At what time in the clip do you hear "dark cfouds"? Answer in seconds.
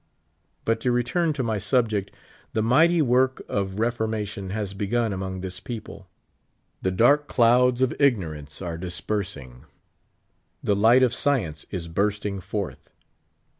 6.89-7.81